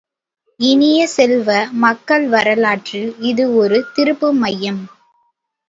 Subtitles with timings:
[0.59, 1.49] இனிய செல்வ,
[1.81, 4.83] மக்கள் வரலாற்றில் இது ஒரு திருப்பு மையம்.